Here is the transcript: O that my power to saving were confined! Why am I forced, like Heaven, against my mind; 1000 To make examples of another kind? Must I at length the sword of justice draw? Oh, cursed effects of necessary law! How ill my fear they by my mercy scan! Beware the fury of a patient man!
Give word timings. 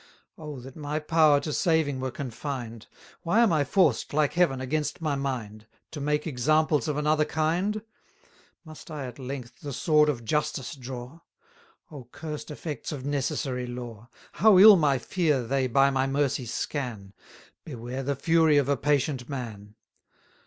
O 0.35 0.59
that 0.59 0.75
my 0.75 0.97
power 0.97 1.39
to 1.41 1.53
saving 1.53 1.99
were 1.99 2.09
confined! 2.09 2.87
Why 3.21 3.41
am 3.41 3.53
I 3.53 3.63
forced, 3.63 4.13
like 4.15 4.33
Heaven, 4.33 4.59
against 4.59 4.99
my 4.99 5.13
mind; 5.15 5.67
1000 5.91 5.91
To 5.91 6.01
make 6.01 6.25
examples 6.25 6.87
of 6.87 6.97
another 6.97 7.23
kind? 7.23 7.83
Must 8.65 8.89
I 8.89 9.05
at 9.05 9.19
length 9.19 9.59
the 9.61 9.71
sword 9.71 10.09
of 10.09 10.25
justice 10.25 10.73
draw? 10.73 11.19
Oh, 11.91 12.07
cursed 12.11 12.49
effects 12.49 12.91
of 12.91 13.05
necessary 13.05 13.67
law! 13.67 14.09
How 14.31 14.57
ill 14.57 14.75
my 14.75 14.97
fear 14.97 15.43
they 15.43 15.67
by 15.67 15.91
my 15.91 16.07
mercy 16.07 16.47
scan! 16.47 17.13
Beware 17.63 18.01
the 18.01 18.15
fury 18.15 18.57
of 18.57 18.67
a 18.67 18.77
patient 18.77 19.29
man! 19.29 19.75